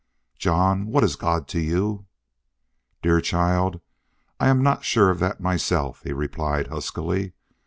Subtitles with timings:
[0.39, 2.07] "John, what is God to you?"
[3.03, 3.81] "Dear child,
[4.39, 7.33] I I am not sure of that myself," he replied, huskily.